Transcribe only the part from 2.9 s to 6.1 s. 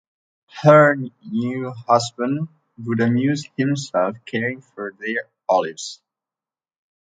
amuse himself caring for their olives.